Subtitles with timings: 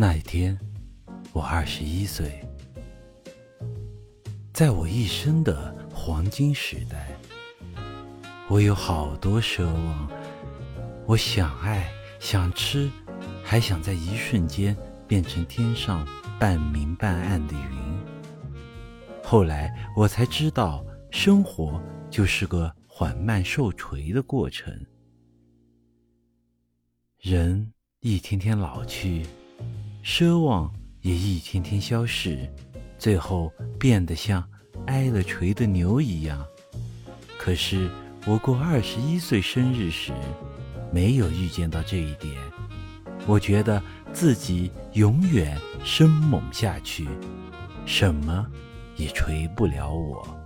[0.00, 0.58] 那一天，
[1.30, 2.42] 我二十一岁，
[4.50, 7.14] 在我一生的黄金时代，
[8.48, 10.10] 我有好多奢望，
[11.04, 11.86] 我想爱，
[12.18, 12.90] 想吃，
[13.44, 14.74] 还想在一瞬间
[15.06, 16.08] 变成天上
[16.38, 18.40] 半明半暗的云。
[19.22, 21.78] 后来我才知道，生活
[22.10, 24.74] 就是个缓慢受锤的过程，
[27.18, 27.70] 人
[28.00, 29.26] 一天天老去。
[30.02, 30.72] 奢望
[31.02, 32.48] 也一天天消逝，
[32.98, 34.42] 最后变得像
[34.86, 36.44] 挨了锤的牛一样。
[37.38, 37.90] 可是
[38.26, 40.12] 我过二十一岁生日时，
[40.92, 42.34] 没有预见到这一点。
[43.26, 43.82] 我觉得
[44.12, 47.06] 自己永远生猛下去，
[47.84, 48.46] 什么
[48.96, 50.39] 也锤不了我。